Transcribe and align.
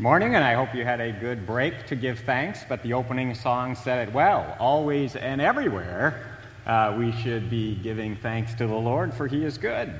Morning, 0.00 0.36
and 0.36 0.44
I 0.44 0.54
hope 0.54 0.76
you 0.76 0.84
had 0.84 1.00
a 1.00 1.10
good 1.10 1.44
break 1.44 1.86
to 1.86 1.96
give 1.96 2.20
thanks. 2.20 2.60
But 2.68 2.84
the 2.84 2.92
opening 2.92 3.34
song 3.34 3.74
said 3.74 4.06
it 4.06 4.14
well. 4.14 4.56
Always 4.60 5.16
and 5.16 5.40
everywhere, 5.40 6.38
uh, 6.66 6.94
we 6.96 7.10
should 7.10 7.50
be 7.50 7.74
giving 7.74 8.14
thanks 8.14 8.54
to 8.54 8.68
the 8.68 8.76
Lord, 8.76 9.12
for 9.12 9.26
He 9.26 9.44
is 9.44 9.58
good. 9.58 9.92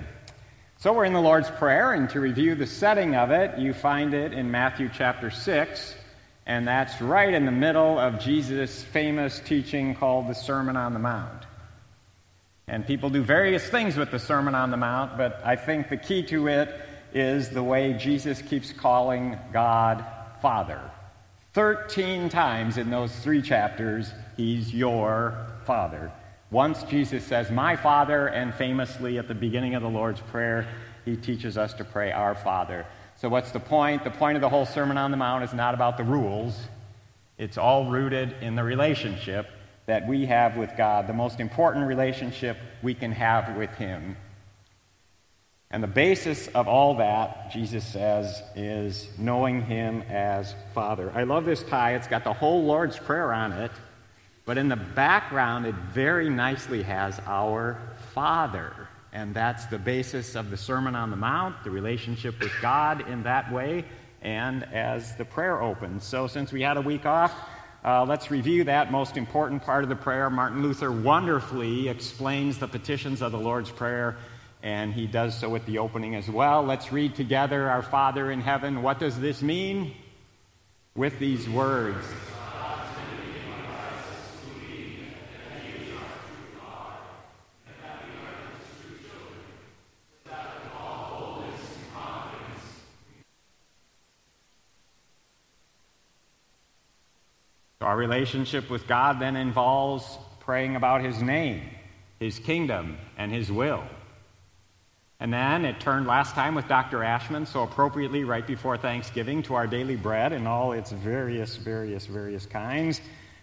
So 0.76 0.92
we're 0.92 1.06
in 1.06 1.15
the 1.15 1.21
Lord's 1.21 1.51
Prayer, 1.51 1.95
and 1.95 2.08
to 2.11 2.21
review 2.21 2.54
the 2.54 2.65
setting 2.65 3.17
of 3.17 3.33
it, 3.33 3.58
you 3.58 3.74
find 3.74 4.15
it 4.15 4.33
in 4.33 4.49
Matthew 4.53 4.88
chapter 4.95 5.33
6, 5.33 5.97
and 6.46 6.69
that's 6.69 7.01
right 7.01 7.35
in 7.35 7.44
the 7.44 7.51
middle 7.51 7.99
of 7.99 8.21
Jesus' 8.21 8.85
famous 8.85 9.40
teaching 9.40 9.96
called 9.96 10.28
the 10.28 10.35
Sermon 10.35 10.76
on 10.76 10.92
the 10.92 11.01
Mount. 11.01 11.42
And 12.69 12.87
people 12.87 13.10
do 13.10 13.24
various 13.24 13.69
things 13.69 13.96
with 13.96 14.12
the 14.12 14.21
Sermon 14.21 14.54
on 14.54 14.71
the 14.71 14.76
Mount, 14.76 15.19
but 15.19 15.40
I 15.44 15.56
think 15.56 15.88
the 15.88 15.96
key 15.96 16.23
to 16.27 16.46
it 16.46 16.88
is 17.15 17.51
the 17.51 17.62
way 17.62 17.95
Jesus 17.95 18.43
keeps 18.43 18.73
calling 18.73 19.38
God 19.52 20.05
Father. 20.41 20.80
Thirteen 21.52 22.28
times 22.28 22.77
in 22.77 22.91
those 22.91 23.15
three 23.20 23.42
chapters, 23.42 24.12
He's 24.37 24.73
your 24.73 25.46
Father. 25.65 26.12
Once 26.51 26.82
Jesus 26.84 27.24
says, 27.24 27.51
My 27.51 27.77
Father, 27.77 28.29
and 28.29 28.55
famously 28.55 29.18
at 29.18 29.29
the 29.29 29.34
beginning 29.34 29.74
of 29.74 29.82
the 29.82 29.88
Lord's 29.88 30.20
Prayer, 30.20 30.66
He 31.05 31.16
teaches 31.16 31.59
us 31.59 31.74
to 31.74 31.84
pray, 31.84 32.12
Our 32.12 32.34
Father. 32.34 32.87
So, 33.16 33.29
what's 33.29 33.51
the 33.51 33.60
point? 33.60 34.04
The 34.04 34.10
point 34.10 34.37
of 34.37 34.40
the 34.40 34.48
whole 34.48 34.66
Sermon 34.66 34.96
on 34.96 35.10
the 35.10 35.16
Mount 35.16 35.45
is 35.45 35.52
not 35.52 35.74
about 35.74 35.96
the 35.96 36.04
rules, 36.04 36.59
it's 37.37 37.59
all 37.59 37.90
rooted 37.90 38.34
in 38.40 38.54
the 38.54 38.65
relationship 38.65 39.48
that 39.87 40.06
we 40.06 40.27
have 40.27 40.56
with 40.56 40.77
God, 40.77 41.06
the 41.06 41.12
most 41.12 41.40
important 41.40 41.87
relationship 41.87 42.59
we 42.82 42.95
can 42.95 43.10
have 43.12 43.56
with 43.56 43.70
Him. 43.70 44.16
And 45.70 45.82
the 45.82 45.88
basis 45.88 46.48
of 46.48 46.66
all 46.66 46.95
that, 46.95 47.52
Jesus 47.52 47.86
says, 47.86 48.42
is 48.56 49.06
knowing 49.18 49.60
Him 49.60 50.02
as 50.09 50.54
Father. 50.72 51.12
I 51.14 51.24
love 51.24 51.45
this 51.45 51.62
tie. 51.62 51.95
It's 51.95 52.06
got 52.06 52.24
the 52.24 52.32
whole 52.32 52.65
Lord's 52.65 52.98
Prayer 52.98 53.34
on 53.34 53.52
it, 53.52 53.70
but 54.46 54.56
in 54.56 54.70
the 54.70 54.76
background, 54.76 55.66
it 55.66 55.74
very 55.93 56.30
nicely 56.30 56.82
has 56.84 57.20
our 57.26 57.78
Father. 58.15 58.88
And 59.12 59.34
that's 59.34 59.66
the 59.66 59.78
basis 59.78 60.37
of 60.37 60.48
the 60.48 60.56
Sermon 60.56 60.95
on 60.95 61.10
the 61.10 61.16
Mount, 61.16 61.62
the 61.65 61.71
relationship 61.71 62.40
with 62.40 62.52
God 62.62 63.06
in 63.06 63.23
that 63.24 63.52
way, 63.52 63.84
and 64.23 64.65
as 64.73 65.17
the 65.17 65.25
prayer 65.27 65.61
opens. 65.61 66.03
So, 66.03 66.27
since 66.28 66.50
we 66.50 66.62
had 66.62 66.78
a 66.78 66.83
week 66.83 67.05
off, 67.05 67.34
uh, 67.84 68.05
let's 68.06 68.31
review 68.31 68.65
that 68.65 68.91
most 68.91 69.19
important 69.19 69.62
part 69.62 69.83
of 69.83 69.91
the 69.91 69.97
prayer. 69.97 70.31
Martin 70.31 70.62
Luther 70.62 70.91
wonderfully 70.91 71.89
explains 71.89 72.59
the 72.59 72.69
petitions 72.69 73.21
of 73.21 73.33
the 73.33 73.39
Lord's 73.39 73.71
Prayer 73.71 74.17
and 74.62 74.92
he 74.92 75.06
does 75.06 75.39
so 75.39 75.55
at 75.56 75.67
the 75.67 75.78
opening 75.78 76.14
as 76.14 76.28
well. 76.28 76.62
Let's 76.62 76.92
read 76.92 77.14
together 77.14 77.70
Our 77.70 77.83
Father 77.83 78.31
in 78.31 78.41
heaven. 78.41 78.83
What 78.83 78.98
does 78.98 79.19
this 79.19 79.42
mean? 79.42 79.95
With 80.95 81.19
these 81.19 81.48
words. 81.48 82.05
Our 97.81 97.97
relationship 97.97 98.69
with 98.69 98.87
God 98.87 99.19
then 99.19 99.34
involves 99.34 100.19
praying 100.41 100.77
about 100.77 101.03
His 101.03 101.22
name, 101.22 101.62
His 102.20 102.39
kingdom, 102.39 102.98
and 103.17 103.33
His 103.33 103.50
will. 103.50 103.83
And 105.21 105.33
then 105.33 105.65
it 105.65 105.81
turned 105.81 106.07
last 106.07 106.35
time 106.35 106.55
with 106.55 106.69
Dr. 106.69 107.03
Ashman, 107.03 107.47
so 107.47 107.65
appropriately 107.65 108.23
right 108.23 108.47
before 108.47 108.77
Thanksgiving, 108.77 109.43
to 109.45 109.55
our 109.55 109.67
daily 109.67 109.97
bread 109.97 110.33
in 110.33 110.47
all 110.47 110.73
its 110.73 110.93
various, 110.93 111.57
various, 111.57 112.07
various 112.07 112.47
kinds. 112.47 113.01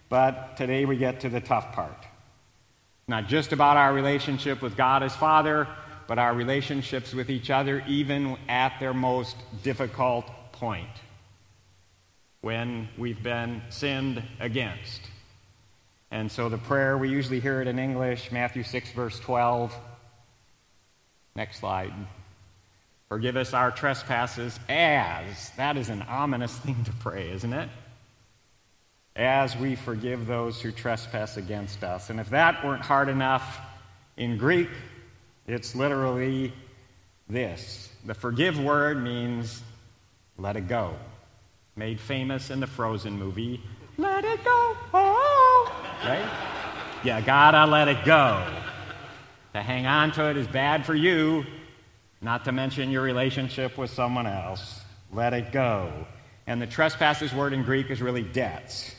But 0.07 0.55
today 0.55 0.85
we 0.85 0.95
get 0.95 1.19
to 1.21 1.29
the 1.29 1.41
tough 1.41 1.73
part. 1.73 2.05
Not 3.07 3.27
just 3.27 3.51
about 3.51 3.75
our 3.75 3.93
relationship 3.93 4.61
with 4.61 4.77
God 4.77 5.03
as 5.03 5.13
Father, 5.15 5.67
but 6.07 6.17
our 6.17 6.33
relationships 6.33 7.13
with 7.13 7.29
each 7.29 7.49
other, 7.49 7.83
even 7.87 8.37
at 8.47 8.79
their 8.79 8.93
most 8.93 9.35
difficult 9.63 10.25
point 10.53 10.87
when 12.41 12.87
we've 12.97 13.21
been 13.21 13.61
sinned 13.69 14.23
against. 14.39 15.01
And 16.11 16.31
so 16.31 16.47
the 16.47 16.57
prayer, 16.57 16.97
we 16.97 17.09
usually 17.09 17.39
hear 17.39 17.61
it 17.61 17.67
in 17.67 17.79
English, 17.79 18.31
Matthew 18.31 18.63
6, 18.63 18.91
verse 18.91 19.19
12. 19.19 19.75
Next 21.35 21.59
slide. 21.59 21.93
Forgive 23.09 23.35
us 23.35 23.53
our 23.53 23.71
trespasses 23.71 24.59
as. 24.69 25.51
That 25.57 25.77
is 25.77 25.89
an 25.89 26.01
ominous 26.03 26.55
thing 26.59 26.83
to 26.85 26.91
pray, 26.93 27.29
isn't 27.31 27.53
it? 27.53 27.69
As 29.15 29.55
we 29.55 29.75
forgive 29.75 30.27
those 30.27 30.61
who 30.61 30.71
trespass 30.71 31.37
against 31.37 31.83
us. 31.83 32.09
And 32.09 32.19
if 32.19 32.29
that 32.31 32.65
weren't 32.65 32.81
hard 32.81 33.07
enough, 33.07 33.59
in 34.17 34.37
Greek, 34.37 34.69
it's 35.47 35.75
literally 35.75 36.53
this. 37.29 37.89
The 38.05 38.13
forgive 38.13 38.59
word 38.59 39.01
means 39.01 39.61
let 40.37 40.55
it 40.55 40.67
go. 40.67 40.95
Made 41.75 41.99
famous 41.99 42.49
in 42.49 42.59
the 42.59 42.67
Frozen 42.67 43.17
movie, 43.17 43.61
let 43.97 44.23
it 44.23 44.43
go. 44.43 44.77
Oh, 44.93 45.71
right? 46.03 46.29
You 47.03 47.25
gotta 47.25 47.69
let 47.69 47.87
it 47.87 48.03
go. 48.05 48.41
To 49.55 49.61
hang 49.61 49.85
on 49.85 50.11
to 50.11 50.29
it 50.29 50.35
is 50.35 50.47
bad 50.47 50.85
for 50.85 50.93
you, 50.93 51.45
not 52.19 52.43
to 52.43 52.51
mention 52.51 52.91
your 52.91 53.01
relationship 53.03 53.77
with 53.77 53.89
someone 53.89 54.27
else. 54.27 54.81
Let 55.13 55.31
it 55.31 55.53
go. 55.53 55.93
And 56.45 56.61
the 56.61 56.67
trespasses 56.67 57.33
word 57.33 57.53
in 57.53 57.63
Greek 57.63 57.89
is 57.89 58.01
really 58.01 58.21
debts. 58.21 58.93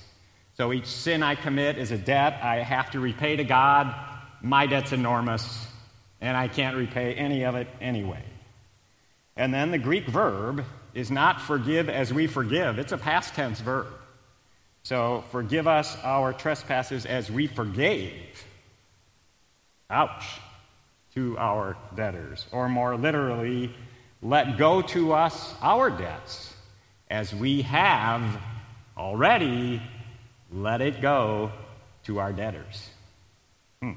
So 0.57 0.73
each 0.73 0.87
sin 0.87 1.23
I 1.23 1.35
commit 1.35 1.77
is 1.77 1.91
a 1.91 1.99
debt 1.99 2.41
I 2.43 2.63
have 2.63 2.91
to 2.93 3.01
repay 3.01 3.37
to 3.37 3.45
God. 3.45 3.95
My 4.41 4.67
debt's 4.67 4.93
enormous, 4.93 5.67
and 6.23 6.35
I 6.35 6.49
can't 6.49 6.75
repay 6.75 7.13
any 7.13 7.45
of 7.45 7.55
it 7.55 7.69
anyway. 7.83 8.25
And 9.37 9.53
then 9.53 9.73
the 9.73 9.79
Greek 9.79 10.07
verb 10.07 10.65
is 10.95 11.11
not 11.11 11.43
forgive 11.43 11.91
as 11.91 12.15
we 12.15 12.27
forgive, 12.27 12.79
it's 12.79 12.93
a 12.93 12.97
past 12.97 13.35
tense 13.35 13.61
verb. 13.61 13.89
So 14.85 15.23
forgive 15.33 15.69
us 15.69 15.99
our 16.03 16.33
trespasses 16.33 17.05
as 17.05 17.31
we 17.31 17.47
forgave. 17.47 18.43
Ouch 19.91 20.41
to 21.17 21.37
our 21.39 21.77
debtors. 21.97 22.47
Or 22.53 22.69
more 22.69 22.97
literally, 22.97 23.75
let 24.23 24.59
go 24.59 24.83
to 24.83 25.15
us 25.15 25.55
our 25.63 25.91
debts 25.91 26.55
as 27.11 27.35
we 27.35 27.63
have 27.63 28.23
already 28.97 29.83
let 30.53 30.81
it 30.81 31.01
go 31.01 31.51
to 32.05 32.21
our 32.21 32.33
debtors. 32.33 32.91
Hmm. 33.81 33.93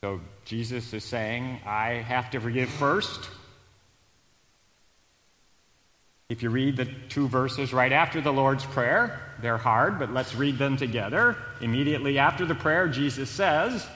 So 0.00 0.20
Jesus 0.44 0.92
is 0.92 1.04
saying, 1.04 1.60
I 1.66 1.94
have 1.94 2.30
to 2.30 2.40
forgive 2.40 2.68
first. 2.68 3.28
If 6.28 6.42
you 6.42 6.50
read 6.50 6.76
the 6.76 6.84
two 7.08 7.26
verses 7.26 7.72
right 7.72 7.90
after 7.90 8.20
the 8.20 8.32
Lord's 8.32 8.64
Prayer, 8.64 9.20
they're 9.40 9.56
hard, 9.56 9.98
but 9.98 10.12
let's 10.12 10.34
read 10.34 10.58
them 10.58 10.76
together. 10.76 11.36
Immediately 11.60 12.18
after 12.18 12.44
the 12.44 12.54
prayer, 12.54 12.86
Jesus 12.86 13.30
says, 13.30 13.86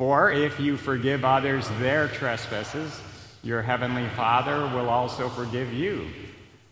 for 0.00 0.32
if 0.32 0.58
you 0.58 0.78
forgive 0.78 1.26
others 1.26 1.68
their 1.78 2.08
trespasses, 2.08 2.98
your 3.42 3.60
heavenly 3.60 4.08
Father 4.16 4.62
will 4.74 4.88
also 4.88 5.28
forgive 5.28 5.74
you. 5.74 6.08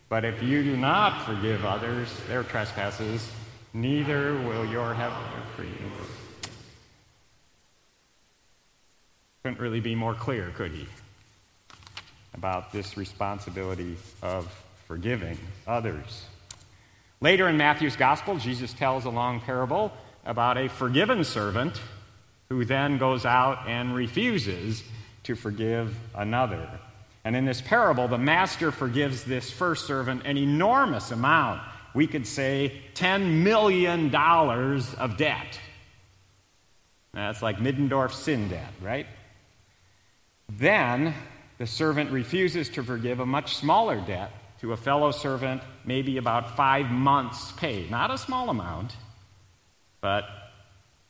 But 0.08 0.24
if 0.24 0.42
you 0.42 0.64
do 0.64 0.78
not 0.78 1.26
forgive 1.26 1.62
others 1.62 2.08
their 2.26 2.42
trespasses, 2.42 3.30
neither 3.74 4.32
will 4.32 4.64
your 4.64 4.94
heavenly 4.94 5.42
Father. 5.54 5.68
Couldn't 9.42 9.60
really 9.60 9.80
be 9.80 9.94
more 9.94 10.14
clear, 10.14 10.50
could 10.56 10.72
he? 10.72 10.86
About 12.32 12.72
this 12.72 12.96
responsibility 12.96 13.98
of 14.22 14.50
forgiving 14.86 15.36
others. 15.66 16.24
Later 17.20 17.46
in 17.46 17.58
Matthew's 17.58 17.96
gospel, 17.96 18.38
Jesus 18.38 18.72
tells 18.72 19.04
a 19.04 19.10
long 19.10 19.42
parable 19.42 19.92
about 20.24 20.56
a 20.56 20.70
forgiven 20.70 21.24
servant 21.24 21.78
who 22.50 22.64
then 22.64 22.98
goes 22.98 23.26
out 23.26 23.68
and 23.68 23.94
refuses 23.94 24.82
to 25.24 25.34
forgive 25.34 25.94
another. 26.14 26.68
And 27.24 27.36
in 27.36 27.44
this 27.44 27.60
parable, 27.60 28.08
the 28.08 28.16
master 28.16 28.72
forgives 28.72 29.24
this 29.24 29.50
first 29.50 29.86
servant 29.86 30.24
an 30.24 30.38
enormous 30.38 31.10
amount. 31.10 31.60
We 31.94 32.06
could 32.06 32.26
say 32.26 32.80
$10 32.94 33.42
million 33.42 34.14
of 34.14 35.16
debt. 35.18 35.60
That's 37.12 37.42
like 37.42 37.58
Middendorf 37.58 38.12
sin 38.12 38.48
debt, 38.48 38.72
right? 38.80 39.06
Then 40.48 41.14
the 41.58 41.66
servant 41.66 42.10
refuses 42.10 42.70
to 42.70 42.82
forgive 42.82 43.20
a 43.20 43.26
much 43.26 43.56
smaller 43.56 44.00
debt 44.00 44.30
to 44.60 44.72
a 44.72 44.76
fellow 44.76 45.10
servant, 45.10 45.62
maybe 45.84 46.16
about 46.16 46.56
five 46.56 46.90
months' 46.90 47.52
pay. 47.52 47.86
Not 47.90 48.10
a 48.10 48.18
small 48.18 48.48
amount, 48.48 48.96
but 50.00 50.24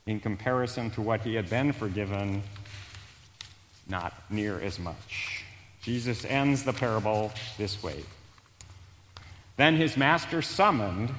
in 0.09 0.19
comparison 0.19 0.91
to 0.91 1.03
what 1.03 1.21
he 1.21 1.35
had 1.35 1.51
been 1.51 1.71
forgiven, 1.71 2.43
not 3.87 4.15
near 4.31 4.59
as 4.59 4.79
much. 4.79 5.45
Jesus 5.83 6.25
ends 6.25 6.63
the 6.65 6.73
parable 6.73 7.31
this 7.59 7.83
way 7.83 8.03
Then 9.59 9.77
his 9.77 9.99
master 9.99 10.41
summoned 10.41 11.11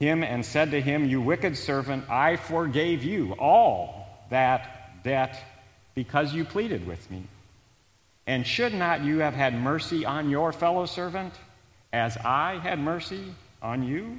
him 0.00 0.24
and 0.24 0.44
said 0.44 0.70
to 0.70 0.80
him, 0.80 1.04
You 1.04 1.20
wicked 1.20 1.54
servant, 1.54 2.08
I 2.08 2.36
forgave 2.36 3.04
you 3.04 3.34
all 3.34 4.26
that 4.30 5.04
debt 5.04 5.38
because 5.94 6.32
you 6.32 6.46
pleaded 6.46 6.86
with 6.86 7.10
me. 7.10 7.24
And 8.26 8.46
should 8.46 8.72
not 8.72 9.04
you 9.04 9.18
have 9.18 9.34
had 9.34 9.52
mercy 9.52 10.06
on 10.06 10.30
your 10.30 10.50
fellow 10.52 10.86
servant 10.86 11.34
as 11.92 12.16
I 12.16 12.58
had 12.58 12.78
mercy 12.78 13.34
on 13.60 13.82
you? 13.82 14.16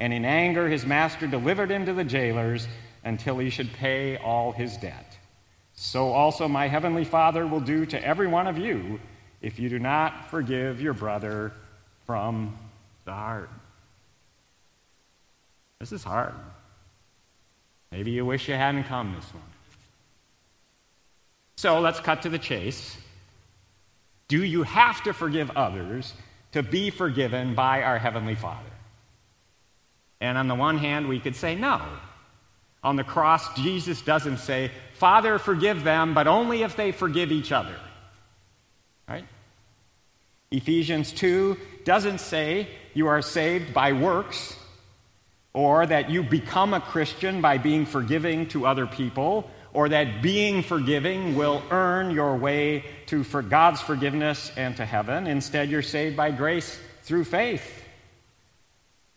And 0.00 0.14
in 0.14 0.24
anger, 0.24 0.66
his 0.66 0.86
master 0.86 1.26
delivered 1.26 1.70
him 1.70 1.84
to 1.84 1.92
the 1.92 2.04
jailers 2.04 2.66
until 3.04 3.38
he 3.38 3.50
should 3.50 3.70
pay 3.74 4.16
all 4.16 4.50
his 4.50 4.78
debt. 4.78 5.18
So 5.74 6.08
also 6.08 6.48
my 6.48 6.68
heavenly 6.68 7.04
Father 7.04 7.46
will 7.46 7.60
do 7.60 7.84
to 7.84 8.02
every 8.02 8.26
one 8.26 8.46
of 8.46 8.56
you 8.56 8.98
if 9.42 9.58
you 9.58 9.68
do 9.68 9.78
not 9.78 10.30
forgive 10.30 10.80
your 10.80 10.94
brother 10.94 11.52
from 12.06 12.56
the 13.04 13.12
heart. 13.12 13.50
This 15.80 15.92
is 15.92 16.02
hard. 16.02 16.34
Maybe 17.92 18.10
you 18.10 18.24
wish 18.24 18.48
you 18.48 18.54
hadn't 18.54 18.84
come 18.84 19.14
this 19.14 19.34
one. 19.34 19.42
So 21.56 21.80
let's 21.80 22.00
cut 22.00 22.22
to 22.22 22.30
the 22.30 22.38
chase. 22.38 22.96
Do 24.28 24.42
you 24.42 24.62
have 24.62 25.02
to 25.02 25.12
forgive 25.12 25.50
others 25.50 26.14
to 26.52 26.62
be 26.62 26.88
forgiven 26.88 27.54
by 27.54 27.82
our 27.82 27.98
Heavenly 27.98 28.34
Father? 28.34 28.69
And 30.20 30.36
on 30.36 30.48
the 30.48 30.54
one 30.54 30.78
hand, 30.78 31.08
we 31.08 31.20
could 31.20 31.36
say 31.36 31.54
no. 31.54 31.80
On 32.82 32.96
the 32.96 33.04
cross, 33.04 33.54
Jesus 33.56 34.00
doesn't 34.02 34.38
say, 34.38 34.70
Father, 34.94 35.38
forgive 35.38 35.84
them, 35.84 36.14
but 36.14 36.26
only 36.26 36.62
if 36.62 36.76
they 36.76 36.92
forgive 36.92 37.30
each 37.30 37.52
other. 37.52 37.76
Right? 39.08 39.26
Ephesians 40.50 41.12
2 41.12 41.56
doesn't 41.84 42.18
say 42.18 42.68
you 42.94 43.06
are 43.06 43.22
saved 43.22 43.72
by 43.74 43.92
works 43.92 44.56
or 45.52 45.84
that 45.86 46.10
you 46.10 46.22
become 46.22 46.74
a 46.74 46.80
Christian 46.80 47.40
by 47.40 47.58
being 47.58 47.84
forgiving 47.86 48.46
to 48.48 48.66
other 48.66 48.86
people 48.86 49.50
or 49.72 49.88
that 49.88 50.22
being 50.22 50.62
forgiving 50.62 51.36
will 51.36 51.62
earn 51.70 52.10
your 52.10 52.36
way 52.36 52.84
to 53.06 53.22
for 53.22 53.42
God's 53.42 53.80
forgiveness 53.80 54.50
and 54.56 54.76
to 54.76 54.84
heaven. 54.84 55.26
Instead, 55.26 55.70
you're 55.70 55.82
saved 55.82 56.16
by 56.16 56.30
grace 56.30 56.78
through 57.02 57.24
faith. 57.24 57.79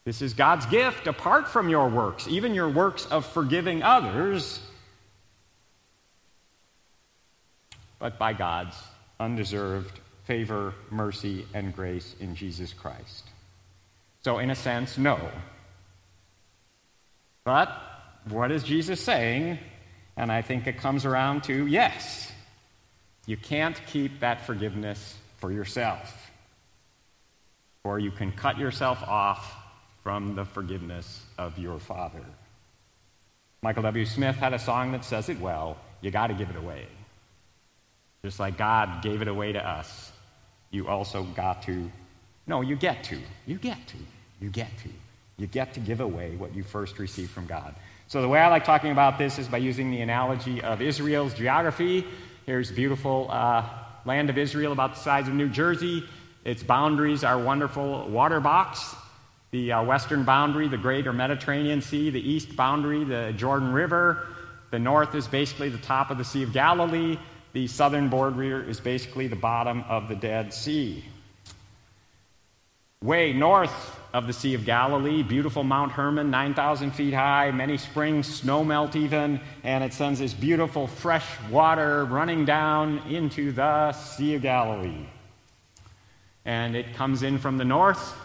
This 0.05 0.21
is 0.21 0.33
God's 0.33 0.65
gift 0.65 1.07
apart 1.07 1.47
from 1.47 1.69
your 1.69 1.87
works, 1.87 2.27
even 2.27 2.53
your 2.53 2.67
works 2.67 3.05
of 3.05 3.25
forgiving 3.25 3.83
others, 3.83 4.59
but 7.99 8.19
by 8.19 8.33
God's 8.33 8.75
undeserved 9.19 9.99
favor, 10.25 10.73
mercy, 10.89 11.45
and 11.53 11.73
grace 11.73 12.15
in 12.19 12.35
Jesus 12.35 12.73
Christ. 12.73 13.29
So, 14.23 14.39
in 14.39 14.49
a 14.49 14.55
sense, 14.55 14.97
no. 14.97 15.19
But 17.45 17.69
what 18.29 18.51
is 18.51 18.63
Jesus 18.63 19.01
saying? 19.01 19.57
And 20.17 20.31
I 20.31 20.41
think 20.41 20.67
it 20.67 20.77
comes 20.77 21.05
around 21.05 21.43
to 21.45 21.65
yes, 21.65 22.31
you 23.25 23.37
can't 23.37 23.79
keep 23.87 24.19
that 24.19 24.45
forgiveness 24.45 25.15
for 25.37 25.51
yourself, 25.51 26.29
or 27.85 27.99
you 27.99 28.11
can 28.11 28.33
cut 28.33 28.57
yourself 28.57 29.01
off 29.03 29.62
from 30.03 30.35
the 30.35 30.45
forgiveness 30.45 31.23
of 31.37 31.57
your 31.57 31.79
Father. 31.79 32.23
Michael 33.61 33.83
W. 33.83 34.05
Smith 34.05 34.35
had 34.35 34.53
a 34.53 34.59
song 34.59 34.91
that 34.91 35.05
says 35.05 35.29
it 35.29 35.39
well 35.39 35.77
you 36.01 36.11
got 36.11 36.27
to 36.27 36.33
give 36.33 36.49
it 36.49 36.57
away. 36.57 36.85
Just 38.23 38.39
like 38.39 38.57
God 38.57 39.01
gave 39.01 39.21
it 39.21 39.27
away 39.27 39.53
to 39.53 39.65
us, 39.65 40.11
you 40.69 40.87
also 40.87 41.23
got 41.23 41.63
to, 41.63 41.89
no, 42.45 42.61
you 42.61 42.75
get 42.75 43.05
to, 43.05 43.17
you 43.47 43.57
get 43.57 43.87
to, 43.87 43.97
you 44.41 44.49
get 44.49 44.69
to, 44.79 44.89
you 45.37 45.47
get 45.47 45.73
to 45.73 45.79
give 45.79 46.01
away 46.01 46.35
what 46.35 46.53
you 46.53 46.61
first 46.61 46.99
received 46.99 47.31
from 47.31 47.45
God. 47.45 47.73
So, 48.07 48.21
the 48.21 48.27
way 48.27 48.39
I 48.39 48.49
like 48.49 48.65
talking 48.65 48.91
about 48.91 49.17
this 49.17 49.39
is 49.39 49.47
by 49.47 49.57
using 49.59 49.91
the 49.91 50.01
analogy 50.01 50.61
of 50.61 50.81
Israel's 50.81 51.33
geography. 51.33 52.05
Here's 52.45 52.71
beautiful 52.71 53.27
uh, 53.31 53.67
land 54.05 54.29
of 54.29 54.37
Israel 54.37 54.73
about 54.73 54.95
the 54.95 54.99
size 54.99 55.27
of 55.29 55.33
New 55.33 55.47
Jersey. 55.47 56.03
Its 56.43 56.61
boundaries 56.61 57.23
are 57.23 57.39
wonderful 57.41 58.09
water 58.09 58.41
box. 58.41 58.93
The 59.53 59.71
uh, 59.71 59.83
western 59.83 60.23
boundary, 60.23 60.67
the 60.67 60.79
greater 60.79 61.13
Mediterranean 61.13 61.79
Sea. 61.79 62.09
The 62.09 62.19
east 62.19 62.55
boundary, 62.55 63.03
the 63.03 63.33
Jordan 63.37 63.71
River. 63.71 64.25
The 64.71 64.79
north 64.79 65.13
is 65.13 65.27
basically 65.27 65.69
the 65.69 65.77
top 65.77 66.09
of 66.09 66.17
the 66.17 66.25
Sea 66.25 66.41
of 66.41 66.53
Galilee. 66.53 67.19
The 67.53 67.67
southern 67.67 68.09
border 68.09 68.67
is 68.67 68.79
basically 68.79 69.27
the 69.27 69.35
bottom 69.35 69.83
of 69.87 70.09
the 70.09 70.15
Dead 70.15 70.51
Sea. 70.51 71.05
Way 73.03 73.31
north 73.31 73.99
of 74.11 74.25
the 74.25 74.33
Sea 74.33 74.55
of 74.55 74.65
Galilee, 74.65 75.21
beautiful 75.21 75.63
Mount 75.63 75.91
Hermon, 75.91 76.31
9,000 76.31 76.89
feet 76.89 77.13
high, 77.13 77.51
many 77.51 77.77
springs, 77.77 78.25
snow 78.25 78.63
melt 78.63 78.95
even, 78.95 79.39
and 79.63 79.83
it 79.83 79.93
sends 79.93 80.17
this 80.17 80.33
beautiful 80.33 80.87
fresh 80.87 81.27
water 81.51 82.05
running 82.05 82.43
down 82.43 82.97
into 83.07 83.51
the 83.51 83.91
Sea 83.91 84.33
of 84.33 84.41
Galilee. 84.41 85.05
And 86.43 86.75
it 86.75 86.95
comes 86.95 87.21
in 87.21 87.37
from 87.37 87.59
the 87.59 87.65
north, 87.65 88.15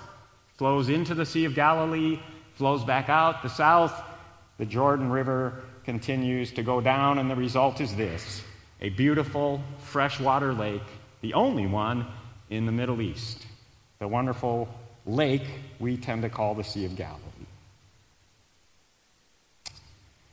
flows 0.59 0.89
into 0.89 1.15
the 1.15 1.25
Sea 1.25 1.45
of 1.45 1.55
Galilee, 1.55 2.19
flows 2.55 2.85
back 2.85 3.09
out 3.09 3.43
the 3.43 3.49
south. 3.49 3.95
The 4.59 4.67
Jordan 4.67 5.11
River 5.11 5.63
continues 5.85 6.53
to 6.53 6.63
go 6.63 6.81
down, 6.81 7.19
and 7.19 7.31
the 7.31 7.37
result 7.37 7.81
is 7.81 7.95
this 7.97 8.43
a 8.81 8.91
beautiful 8.91 9.63
freshwater 9.79 10.53
lake, 10.53 10.83
the 11.21 11.35
only 11.35 11.67
one 11.67 12.07
in 12.51 12.67
the 12.67 12.73
Middle 12.73 13.01
East. 13.01 13.47
The 14.01 14.09
wonderful 14.09 14.69
lake 15.07 15.47
we 15.79 15.97
tend 15.97 16.23
to 16.23 16.29
call 16.29 16.55
the 16.55 16.65
Sea 16.65 16.85
of 16.85 16.97
Galilee. 16.97 17.23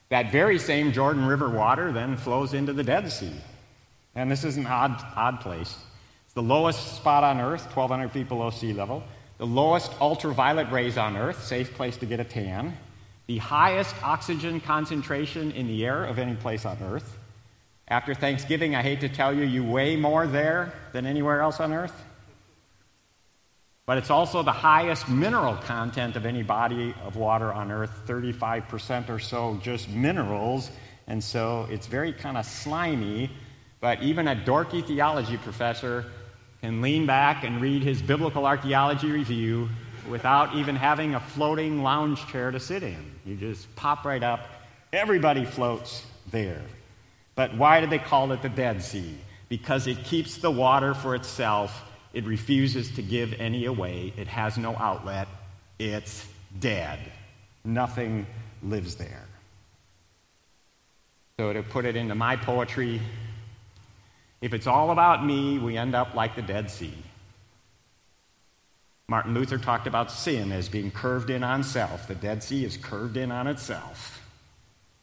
That 0.10 0.32
very 0.32 0.60
same 0.60 0.92
Jordan 0.92 1.26
River 1.26 1.50
water 1.50 1.92
then 1.92 2.18
flows 2.18 2.54
into 2.54 2.74
the 2.74 2.84
Dead 2.84 3.12
Sea. 3.12 3.34
And 4.16 4.32
this 4.32 4.44
is 4.44 4.58
an 4.58 4.66
odd, 4.66 5.04
odd 5.16 5.42
place. 5.42 5.76
It's 6.26 6.34
the 6.34 6.44
lowest 6.44 6.96
spot 6.96 7.24
on 7.24 7.40
Earth, 7.40 7.66
1,200 7.66 8.12
feet 8.12 8.28
below 8.28 8.50
sea 8.50 8.74
level. 8.74 9.04
The 9.38 9.46
lowest 9.46 9.92
ultraviolet 10.00 10.72
rays 10.72 10.98
on 10.98 11.18
Earth, 11.18 11.44
safe 11.44 11.74
place 11.74 11.98
to 11.98 12.06
get 12.06 12.22
a 12.22 12.24
tan. 12.24 12.78
The 13.28 13.40
highest 13.40 13.94
oxygen 14.02 14.62
concentration 14.62 15.52
in 15.52 15.68
the 15.68 15.86
air 15.86 16.06
of 16.06 16.20
any 16.20 16.36
place 16.36 16.66
on 16.66 16.78
Earth. 16.82 17.18
After 17.90 18.14
Thanksgiving, 18.14 18.76
I 18.76 18.82
hate 18.82 19.02
to 19.02 19.10
tell 19.10 19.34
you, 19.34 19.44
you 19.44 19.64
weigh 19.64 19.98
more 19.98 20.26
there 20.26 20.74
than 20.94 21.06
anywhere 21.06 21.42
else 21.42 21.60
on 21.60 21.74
Earth. 21.74 22.04
But 23.86 23.98
it's 23.98 24.10
also 24.10 24.42
the 24.42 24.54
highest 24.54 25.10
mineral 25.10 25.56
content 25.56 26.16
of 26.16 26.26
any 26.26 26.42
body 26.42 26.96
of 27.04 27.18
water 27.18 27.52
on 27.52 27.72
Earth 27.72 28.04
35% 28.08 29.10
or 29.10 29.20
so 29.20 29.60
just 29.62 29.90
minerals. 29.90 30.72
And 31.08 31.24
so 31.24 31.68
it's 31.70 31.88
very 31.88 32.14
kind 32.14 32.38
of 32.38 32.46
slimy. 32.46 33.30
But 33.82 34.02
even 34.02 34.30
a 34.30 34.36
dorky 34.36 34.84
theology 34.84 35.38
professor 35.38 36.06
can 36.62 36.82
lean 36.82 37.06
back 37.06 37.44
and 37.44 37.62
read 37.62 37.84
his 37.84 38.02
biblical 38.02 38.46
archaeology 38.46 39.12
review 39.12 39.70
without 40.10 40.56
even 40.56 40.76
having 40.76 41.16
a 41.16 41.20
floating 41.20 41.84
lounge 41.84 42.26
chair 42.28 42.52
to 42.52 42.60
sit 42.60 42.84
in. 42.84 43.12
You 43.26 43.36
just 43.36 43.74
pop 43.76 44.06
right 44.06 44.24
up, 44.24 44.48
everybody 44.94 45.46
floats 45.46 46.06
there. 46.32 46.62
But 47.36 47.56
why 47.56 47.82
do 47.82 47.88
they 47.88 48.00
call 48.00 48.32
it 48.32 48.42
the 48.42 48.50
Dead 48.50 48.82
Sea? 48.82 49.18
Because 49.50 49.88
it 49.88 50.04
keeps 50.04 50.38
the 50.38 50.52
water 50.52 50.94
for 50.94 51.16
itself 51.16 51.84
it 52.16 52.26
refuses 52.26 52.90
to 52.92 53.02
give 53.02 53.34
any 53.34 53.66
away. 53.66 54.14
It 54.16 54.28
has 54.28 54.58
no 54.58 54.74
outlet. 54.78 55.28
It's 55.78 56.26
dead. 56.62 56.98
Nothing 57.66 58.26
lives 58.64 58.96
there. 58.96 59.26
So, 61.38 61.52
to 61.52 61.62
put 61.62 61.84
it 61.84 61.98
into 61.98 62.16
my 62.16 62.38
poetry, 62.38 63.02
if 64.46 64.54
it's 64.54 64.68
all 64.68 64.92
about 64.92 65.26
me, 65.26 65.58
we 65.58 65.76
end 65.76 65.96
up 65.96 66.14
like 66.14 66.36
the 66.36 66.42
Dead 66.44 66.70
Sea. 66.70 66.94
Martin 69.08 69.34
Luther 69.34 69.58
talked 69.58 69.88
about 69.88 70.12
sin 70.12 70.52
as 70.52 70.70
being 70.70 70.92
curved 70.92 71.32
in 71.32 71.44
on 71.44 71.64
self. 71.64 72.08
The 72.08 72.14
Dead 72.14 72.44
Sea 72.44 72.64
is 72.64 72.78
curved 72.78 73.18
in 73.18 73.32
on 73.32 73.48
itself, 73.48 74.22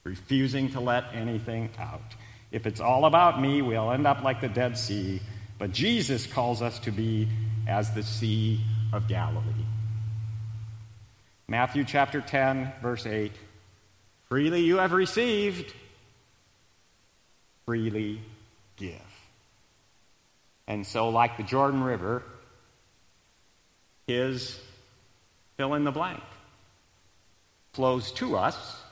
refusing 0.05 0.71
to 0.71 0.81
let 0.81 1.13
anything 1.13 1.71
out. 1.77 2.15
If 2.53 2.69
it's 2.69 2.79
all 2.79 3.05
about 3.05 3.41
me, 3.41 3.63
we'll 3.63 3.91
end 3.91 4.07
up 4.07 4.23
like 4.23 4.41
the 4.41 4.49
Dead 4.49 4.79
Sea, 4.79 5.21
but 5.59 5.73
Jesus 5.73 6.25
calls 6.25 6.63
us 6.63 6.79
to 6.79 6.93
be 6.93 7.29
as 7.67 7.93
the 7.95 8.05
Sea 8.05 8.61
of 8.93 9.09
Galilee. 9.09 9.67
Matthew 11.49 11.83
chapter 11.83 12.21
10, 12.21 12.75
verse 12.81 13.07
8 13.07 13.33
Freely 14.29 14.61
you 14.61 14.77
have 14.77 14.93
received, 14.93 15.75
freely 17.67 18.21
give. 18.77 19.12
And 20.67 20.87
so, 20.87 21.09
like 21.09 21.37
the 21.37 21.43
Jordan 21.43 21.83
River, 21.83 22.23
his 24.07 24.59
fill 25.57 25.75
in 25.75 25.85
the 25.85 25.91
blank 25.91 26.23
flows 27.73 28.13
to 28.13 28.37
us, 28.37 28.83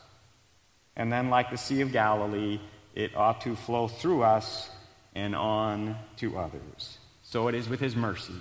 and 0.97 1.13
then, 1.13 1.31
like 1.31 1.51
the 1.51 1.57
Sea 1.57 1.83
of 1.83 1.93
Galilee, 1.93 2.61
it 2.95 3.17
ought 3.17 3.43
to 3.43 3.55
flow 3.55 3.89
through 3.89 4.23
us 4.23 4.69
and 5.15 5.35
on 5.35 5.97
to 6.17 6.39
others. 6.39 6.99
So 7.23 7.49
it 7.49 7.55
is 7.55 7.69
with 7.69 7.81
his 7.81 7.95
mercy. 7.95 8.35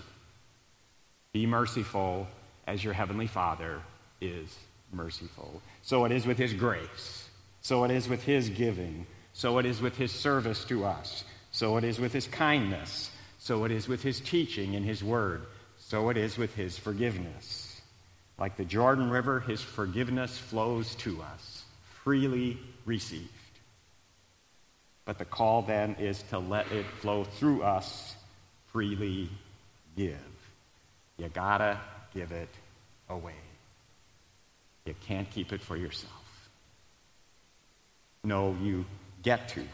Be 1.31 1.45
merciful 1.45 2.27
as 2.67 2.83
your 2.83 2.93
heavenly 2.93 3.27
Father 3.27 3.81
is 4.19 4.57
merciful. 4.91 5.61
So 5.83 6.05
it 6.05 6.11
is 6.11 6.25
with 6.25 6.37
his 6.37 6.53
grace. 6.53 7.29
So 7.61 7.83
it 7.83 7.91
is 7.91 8.07
with 8.07 8.23
his 8.23 8.49
giving. 8.49 9.05
So 9.33 9.59
it 9.59 9.65
is 9.65 9.81
with 9.81 9.95
his 9.95 10.11
service 10.11 10.63
to 10.65 10.85
us. 10.85 11.23
So 11.51 11.77
it 11.77 11.83
is 11.83 11.99
with 11.99 12.13
his 12.13 12.27
kindness. 12.27 13.11
So 13.39 13.63
it 13.63 13.71
is 13.71 13.87
with 13.87 14.03
his 14.03 14.19
teaching 14.19 14.75
and 14.75 14.85
his 14.85 15.03
word. 15.03 15.41
So 15.77 16.09
it 16.09 16.17
is 16.17 16.37
with 16.37 16.53
his 16.53 16.77
forgiveness. 16.77 17.81
Like 18.37 18.57
the 18.57 18.65
Jordan 18.65 19.09
River, 19.09 19.39
his 19.39 19.61
forgiveness 19.61 20.37
flows 20.37 20.95
to 20.95 21.21
us, 21.21 21.63
freely 22.03 22.57
received. 22.85 23.29
But 25.05 25.17
the 25.17 25.25
call 25.25 25.63
then 25.63 25.95
is 25.95 26.21
to 26.29 26.39
let 26.39 26.71
it 26.71 26.85
flow 27.01 27.23
through 27.23 27.63
us, 27.63 28.15
freely 28.71 29.29
give. 29.97 30.17
You 31.17 31.29
gotta 31.29 31.79
give 32.13 32.31
it 32.31 32.49
away. 33.09 33.33
You 34.85 34.95
can't 35.07 35.29
keep 35.29 35.51
it 35.51 35.61
for 35.61 35.75
yourself. 35.75 36.13
No, 38.23 38.55
you 38.61 38.85
get 39.23 39.49
to 39.49 39.65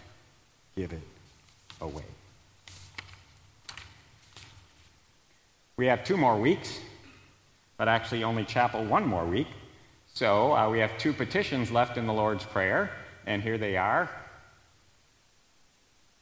give 0.75 0.93
it 0.93 1.07
away. 1.81 2.05
We 5.77 5.87
have 5.87 6.05
two 6.05 6.15
more 6.15 6.39
weeks, 6.39 6.79
but 7.75 7.89
actually 7.89 8.23
only 8.23 8.45
chapel 8.45 8.85
one 8.85 9.05
more 9.05 9.25
week. 9.25 9.47
So 10.13 10.55
uh, 10.55 10.69
we 10.69 10.79
have 10.79 10.97
two 10.97 11.11
petitions 11.11 11.69
left 11.69 11.97
in 11.97 12.07
the 12.07 12.13
Lord's 12.13 12.45
Prayer, 12.45 12.91
and 13.25 13.41
here 13.41 13.57
they 13.57 13.75
are. 13.75 14.09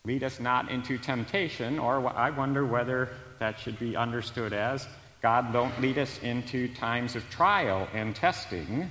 Lead 0.06 0.24
us 0.24 0.40
not 0.40 0.72
into 0.72 0.98
temptation, 0.98 1.78
or 1.78 2.08
I 2.08 2.32
wonder 2.32 2.66
whether 2.66 3.10
that 3.38 3.60
should 3.60 3.78
be 3.78 3.96
understood 3.96 4.54
as 4.54 4.88
God 5.22 5.54
don't 5.54 5.80
lead 5.80 6.00
us 6.00 6.20
into 6.24 6.68
times 6.74 7.16
of 7.16 7.30
trial 7.30 7.88
and 7.94 8.16
testing, 8.16 8.90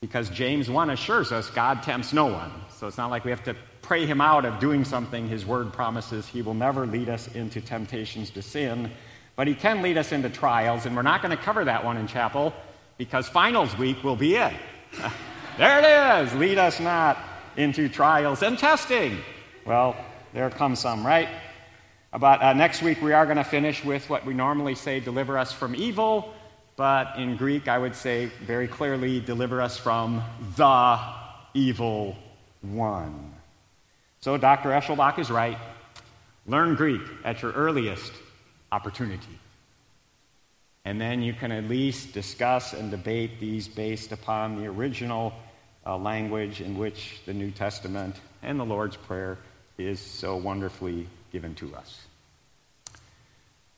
because 0.00 0.30
James 0.30 0.70
1 0.70 0.90
assures 0.90 1.32
us 1.32 1.50
God 1.50 1.82
tempts 1.82 2.12
no 2.12 2.26
one. 2.26 2.52
So 2.70 2.86
it's 2.86 2.98
not 2.98 3.10
like 3.10 3.24
we 3.24 3.32
have 3.32 3.44
to 3.44 3.56
pray 3.82 4.06
him 4.06 4.20
out 4.20 4.44
of 4.44 4.60
doing 4.60 4.84
something. 4.84 5.26
His 5.26 5.44
word 5.44 5.72
promises 5.72 6.28
he 6.28 6.40
will 6.40 6.54
never 6.54 6.86
lead 6.86 7.08
us 7.08 7.26
into 7.34 7.60
temptations 7.60 8.30
to 8.30 8.42
sin. 8.42 8.92
But 9.36 9.46
he 9.46 9.54
can 9.54 9.82
lead 9.82 9.98
us 9.98 10.12
into 10.12 10.30
trials, 10.30 10.86
and 10.86 10.96
we're 10.96 11.02
not 11.02 11.22
going 11.22 11.36
to 11.36 11.42
cover 11.42 11.64
that 11.66 11.84
one 11.84 11.98
in 11.98 12.06
chapel 12.06 12.54
because 12.96 13.28
finals 13.28 13.76
week 13.76 14.02
will 14.02 14.16
be 14.16 14.36
it. 14.36 14.54
there 15.58 15.78
it 15.78 16.24
is. 16.24 16.34
Lead 16.34 16.56
us 16.56 16.80
not 16.80 17.18
into 17.56 17.88
trials 17.88 18.42
and 18.42 18.58
testing. 18.58 19.18
Well, 19.66 19.94
there 20.32 20.48
comes 20.48 20.78
some, 20.78 21.06
right? 21.06 21.28
About 22.14 22.42
uh, 22.42 22.54
next 22.54 22.80
week, 22.80 23.02
we 23.02 23.12
are 23.12 23.26
going 23.26 23.36
to 23.36 23.44
finish 23.44 23.84
with 23.84 24.08
what 24.08 24.24
we 24.24 24.32
normally 24.32 24.74
say 24.74 25.00
deliver 25.00 25.36
us 25.36 25.52
from 25.52 25.74
evil, 25.74 26.34
but 26.76 27.18
in 27.18 27.36
Greek, 27.36 27.68
I 27.68 27.76
would 27.78 27.94
say 27.94 28.26
very 28.46 28.68
clearly 28.68 29.20
deliver 29.20 29.60
us 29.60 29.76
from 29.76 30.22
the 30.56 30.98
evil 31.52 32.16
one. 32.62 33.34
So, 34.20 34.38
Dr. 34.38 34.70
Eschelbach 34.70 35.18
is 35.18 35.30
right. 35.30 35.58
Learn 36.46 36.74
Greek 36.74 37.02
at 37.24 37.42
your 37.42 37.52
earliest 37.52 38.12
opportunity. 38.72 39.38
And 40.84 41.00
then 41.00 41.20
you 41.20 41.32
can 41.32 41.50
at 41.50 41.64
least 41.64 42.12
discuss 42.12 42.72
and 42.72 42.92
debate 42.92 43.40
these 43.40 43.66
based 43.66 44.12
upon 44.12 44.60
the 44.60 44.68
original 44.68 45.32
uh, 45.84 45.96
language 45.96 46.60
in 46.60 46.78
which 46.78 47.20
the 47.26 47.34
New 47.34 47.50
Testament 47.50 48.14
and 48.42 48.58
the 48.58 48.64
Lord's 48.64 48.96
Prayer 48.96 49.36
is 49.78 50.00
so 50.00 50.36
wonderfully 50.36 51.08
given 51.32 51.54
to 51.56 51.74
us. 51.74 52.06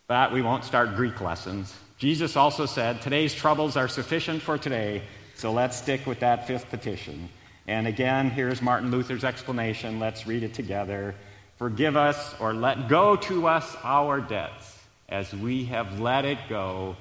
But 0.06 0.32
we 0.32 0.42
won't 0.42 0.64
start 0.64 0.96
Greek 0.96 1.20
lessons. 1.20 1.74
Jesus 1.96 2.36
also 2.36 2.66
said, 2.66 3.00
Today's 3.00 3.34
troubles 3.34 3.76
are 3.76 3.88
sufficient 3.88 4.42
for 4.42 4.58
today, 4.58 5.02
so 5.34 5.52
let's 5.52 5.76
stick 5.76 6.06
with 6.06 6.20
that 6.20 6.46
fifth 6.46 6.68
petition. 6.70 7.28
And 7.66 7.86
again, 7.86 8.30
here's 8.30 8.62
Martin 8.62 8.90
Luther's 8.90 9.24
explanation. 9.24 9.98
Let's 9.98 10.26
read 10.26 10.42
it 10.42 10.54
together. 10.54 11.14
Forgive 11.56 11.96
us 11.96 12.34
or 12.38 12.54
let 12.54 12.88
go 12.88 13.16
to 13.16 13.46
us 13.48 13.76
our 13.82 14.20
debts 14.20 14.77
as 15.08 15.32
we 15.34 15.64
have 15.64 16.00
let 16.00 16.24
it 16.24 16.38
go 16.48 16.96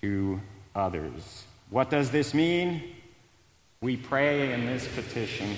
to 0.00 0.40
others. 0.74 1.44
What 1.70 1.90
does 1.90 2.10
this 2.10 2.34
mean? 2.34 2.94
We 3.80 3.96
pray 3.96 4.52
in 4.52 4.66
this 4.66 4.86
petition. 4.88 5.56